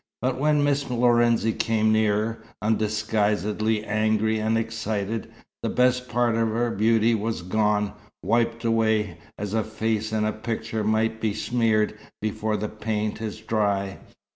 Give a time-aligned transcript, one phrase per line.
[0.19, 5.31] But when Miss Lorenzi came nearer, undisguisedly angry and excited,
[5.61, 7.93] the best part of her beauty was gone,
[8.23, 13.41] wiped away, as a face in a picture may be smeared before the paint is
[13.41, 13.99] dry.